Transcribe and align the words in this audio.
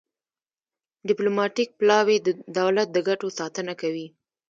ډیپلوماتیک 1.07 1.69
پلاوی 1.79 2.17
د 2.21 2.27
دولت 2.59 2.87
د 2.91 2.97
ګټو 3.07 3.27
ساتنه 3.39 3.73
کوي 3.81 4.07